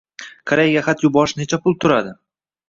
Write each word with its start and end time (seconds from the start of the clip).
Koreyaga 0.51 0.83
xat 0.87 1.03
yuborish 1.07 1.35
necha 1.43 1.61
pul 1.67 1.79
turadi? 1.85 2.17